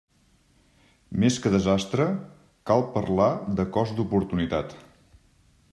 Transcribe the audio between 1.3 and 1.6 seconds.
que